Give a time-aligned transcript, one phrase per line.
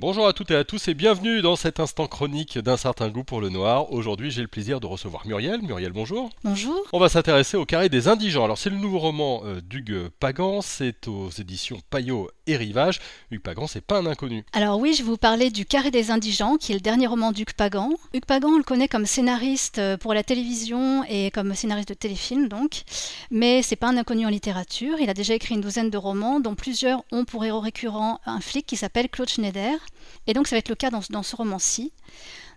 [0.00, 3.24] Bonjour à toutes et à tous et bienvenue dans cet instant chronique d'un certain goût
[3.24, 3.92] pour le noir.
[3.92, 5.60] Aujourd'hui, j'ai le plaisir de recevoir Muriel.
[5.60, 6.30] Muriel, bonjour.
[6.44, 6.80] Bonjour.
[6.92, 8.44] On va s'intéresser au carré des indigents.
[8.44, 13.00] Alors, c'est le nouveau roman euh, d'Hugues Pagan, c'est aux éditions Payot et Rivage.
[13.32, 14.44] Hugues Pagan, c'est pas un inconnu.
[14.52, 17.32] Alors oui, je vais vous parler du carré des indigents, qui est le dernier roman
[17.32, 17.90] d'Hugues Pagan.
[18.14, 21.94] Hugues Pagan, on le connaît comme scénariste euh, pour la télévision et comme scénariste de
[21.94, 22.82] téléfilm, donc.
[23.32, 25.00] Mais c'est pas un inconnu en littérature.
[25.00, 28.40] Il a déjà écrit une douzaine de romans, dont plusieurs ont pour héros récurrent un
[28.40, 29.76] flic qui s'appelle Claude Schneider.
[30.26, 31.92] Et donc ça va être le cas dans, ce roman-ci.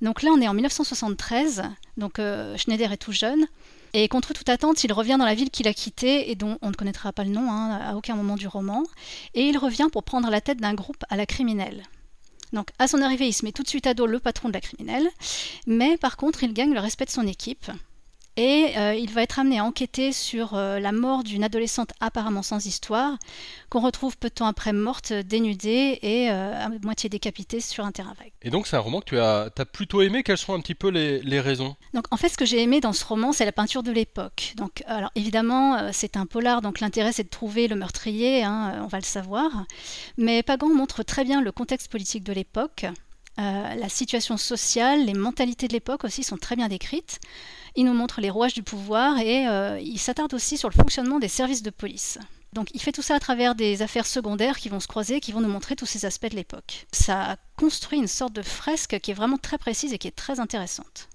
[0.00, 1.62] Donc là, on est en 1973,
[1.96, 3.46] donc euh, Schneider est tout jeune.
[3.94, 6.68] Et contre toute attente, il revient dans la ville qu'il a quittée et dont on
[6.68, 8.82] ne connaîtra pas le nom hein, à aucun moment du roman.
[9.34, 11.82] Et il revient pour prendre la tête d'un groupe à la criminelle.
[12.52, 14.54] Donc à son arrivée, il se met tout de suite à dos le patron de
[14.54, 15.08] la criminelle.
[15.66, 17.70] Mais par contre, il gagne le respect de son équipe.
[18.38, 22.42] Et euh, il va être amené à enquêter sur euh, la mort d'une adolescente apparemment
[22.42, 23.18] sans histoire,
[23.68, 27.90] qu'on retrouve peu de temps après morte, dénudée et euh, à moitié décapitée sur un
[27.90, 28.30] terrain vague.
[28.42, 30.22] Et donc c'est un roman que tu as, plutôt aimé.
[30.22, 31.74] Quelles sont un petit peu les, raisons?
[31.94, 34.52] Donc en fait, ce que j'ai aimé dans ce roman, c'est la peinture de l'époque.
[34.54, 38.86] Donc alors évidemment, c'est un polar, donc l'intérêt c'est de trouver le meurtrier, hein, on
[38.86, 39.50] va le savoir.
[40.16, 42.86] Mais Pagan montre très bien le contexte politique de l'époque.
[43.36, 47.18] la situation sociale, les mentalités de l'époque aussi sont très bien décrites.
[47.78, 51.20] Il nous montre les rouages du pouvoir et euh, il s'attarde aussi sur le fonctionnement
[51.20, 52.18] des services de police.
[52.52, 55.30] Donc il fait tout ça à travers des affaires secondaires qui vont se croiser, qui
[55.30, 56.88] vont nous montrer tous ces aspects de l'époque.
[56.90, 60.40] Ça construit une sorte de fresque qui est vraiment très précise et qui est très
[60.40, 61.08] intéressante.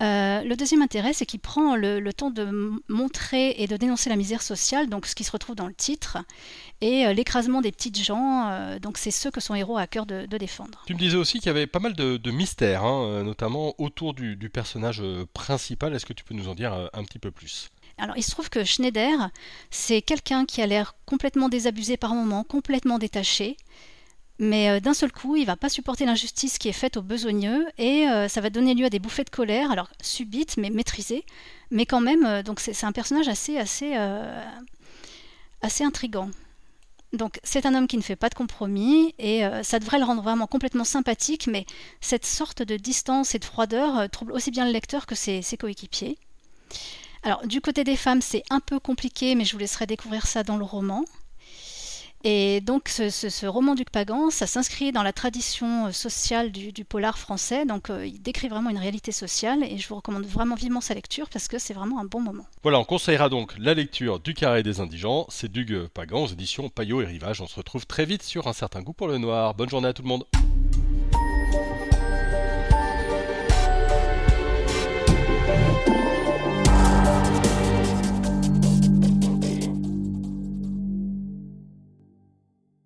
[0.00, 4.16] Euh, le deuxième intérêt, c'est qu'il prend le, temps de montrer et de dénoncer la
[4.16, 6.18] misère sociale, donc ce qui se retrouve dans le titre,
[6.80, 9.86] et euh, l'écrasement des petites gens, euh, donc c'est ceux que son héros a à
[9.86, 10.84] cœur de, défendre.
[10.86, 14.36] Tu me disais aussi qu'il y avait pas mal de, mystères, hein, notamment autour du,
[14.36, 15.02] du personnage
[15.34, 15.94] principal.
[15.94, 17.70] Est-ce que tu peux nous en dire un petit peu plus?
[17.96, 19.30] Alors, il se trouve que Schneider,
[19.70, 23.56] c'est quelqu'un qui a l'air complètement désabusé par moments, complètement détaché,
[24.38, 27.66] mais euh, d'un seul coup, il va pas supporter l'injustice qui est faite aux besogneux
[27.76, 31.24] et euh, ça va donner lieu à des bouffées de colère, alors subites mais maîtrisées,
[31.70, 33.96] mais quand même, euh, donc c'est un personnage assez assez
[35.60, 36.30] assez intrigant.
[37.12, 40.22] Donc c'est un homme qui ne fait pas de compromis et ça devrait le rendre
[40.22, 41.64] vraiment complètement sympathique, mais
[42.00, 45.56] cette sorte de distance et de froideur trouble aussi bien le lecteur que ses, ses
[45.56, 46.18] coéquipiers.
[47.22, 50.42] Alors du côté des femmes, c'est un peu compliqué, mais je vous laisserai découvrir ça
[50.42, 51.04] dans le roman.
[52.24, 57.18] Et donc ce, roman du Pagan, ça s'inscrit dans la tradition euh, sociale du, polar
[57.18, 60.80] français, donc euh, il décrit vraiment une réalité sociale et je vous recommande vraiment vivement
[60.80, 62.46] sa lecture parce que c'est vraiment un bon moment.
[62.62, 66.68] Voilà, on conseillera donc la lecture du Carré des Indigents, c'est Dugue Pagan aux éditions
[66.68, 67.40] Payot et Rivage.
[67.40, 69.54] On se retrouve très vite sur un certain goût pour le noir.
[69.54, 70.24] Bonne journée à tout le monde.